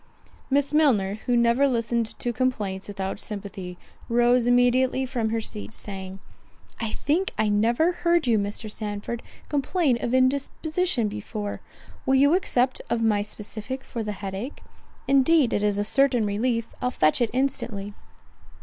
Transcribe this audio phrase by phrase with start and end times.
[0.49, 3.77] Miss Milner, who never listened to complaints without sympathy,
[4.09, 6.17] rose immediately from her seat, saying,
[6.79, 8.67] "I think I never heard you, Mr.
[8.67, 11.61] Sandford, complain of indisposition before.
[12.07, 14.63] Will you accept of my specific for the head ache?
[15.07, 17.93] Indeed it is a certain relief—I'll fetch it instantly."